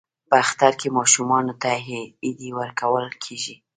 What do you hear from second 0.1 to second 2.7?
په اختر کې ماشومانو ته ایډي